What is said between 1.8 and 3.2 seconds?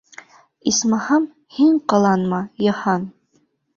ҡыланма, Йыһан.